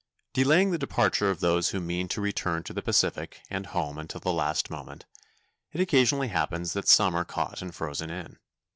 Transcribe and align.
Delaying 0.33 0.71
the 0.71 0.79
departure 0.79 1.29
of 1.29 1.41
those 1.41 1.69
who 1.69 1.79
mean 1.79 2.07
to 2.07 2.21
return 2.21 2.63
to 2.63 2.73
the 2.73 2.81
Pacific 2.81 3.39
and 3.51 3.67
home 3.67 3.99
until 3.99 4.19
the 4.19 4.33
last 4.33 4.71
moment, 4.71 5.05
it 5.73 5.79
occasionally 5.79 6.29
happens 6.29 6.73
that 6.73 6.87
some 6.87 7.13
are 7.13 7.23
caught 7.23 7.61
and 7.61 7.75
frozen 7.75 8.09
in. 8.09 8.39